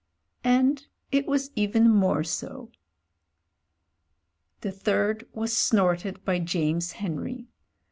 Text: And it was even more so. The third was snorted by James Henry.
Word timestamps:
And 0.43 0.87
it 1.11 1.27
was 1.27 1.51
even 1.55 1.87
more 1.87 2.23
so. 2.23 2.71
The 4.61 4.71
third 4.71 5.27
was 5.31 5.55
snorted 5.55 6.25
by 6.25 6.39
James 6.39 6.93
Henry. 6.93 7.49